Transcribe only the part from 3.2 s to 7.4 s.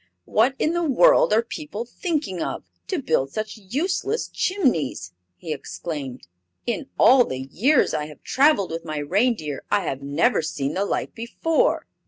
such useless chimneys?" he exclaimed. "In all the